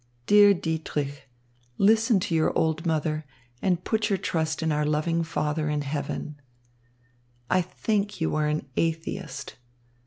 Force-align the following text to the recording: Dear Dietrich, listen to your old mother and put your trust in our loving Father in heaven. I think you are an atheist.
Dear 0.25 0.55
Dietrich, 0.55 1.29
listen 1.77 2.19
to 2.21 2.33
your 2.33 2.57
old 2.57 2.87
mother 2.87 3.23
and 3.61 3.83
put 3.83 4.09
your 4.09 4.17
trust 4.17 4.63
in 4.63 4.71
our 4.71 4.83
loving 4.83 5.21
Father 5.21 5.69
in 5.69 5.83
heaven. 5.83 6.41
I 7.51 7.61
think 7.61 8.19
you 8.19 8.33
are 8.35 8.47
an 8.47 8.65
atheist. 8.75 9.57